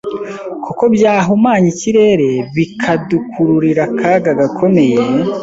[0.65, 4.97] kuko byahumanya ikirere bikadukururira akaga gakomeye